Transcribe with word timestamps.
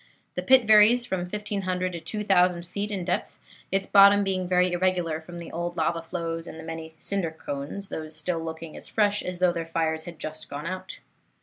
The 0.33 0.41
pit 0.41 0.65
varies 0.65 1.05
from 1.05 1.19
1500 1.25 1.91
to 1.91 1.99
2000 1.99 2.65
feet 2.67 2.89
in 2.89 3.05
depth, 3.05 3.37
its 3.71 3.85
bottom 3.85 4.23
being 4.23 4.47
very 4.47 4.71
irregular 4.71 5.21
from 5.21 5.37
the 5.37 5.51
old 5.51 5.77
lava 5.77 6.01
flows 6.01 6.47
and 6.47 6.57
the 6.59 6.63
many 6.63 6.95
cinder 6.97 7.29
cones, 7.29 7.89
these 7.89 8.15
still 8.15 8.43
looking 8.43 8.75
as 8.75 8.87
fresh 8.87 9.21
as 9.21 9.37
though 9.37 9.51
their 9.53 9.67
fires 9.67 10.05
had 10.05 10.17
just 10.17 10.49
gone 10.49 10.65
out. 10.65 10.97